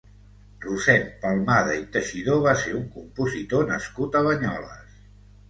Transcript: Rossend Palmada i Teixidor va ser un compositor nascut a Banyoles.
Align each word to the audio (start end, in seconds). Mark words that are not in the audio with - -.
Rossend 0.63 1.11
Palmada 1.25 1.75
i 1.81 1.83
Teixidor 1.97 2.41
va 2.47 2.55
ser 2.63 2.73
un 2.79 2.89
compositor 2.97 3.69
nascut 3.75 4.19
a 4.19 4.25
Banyoles. 4.31 4.99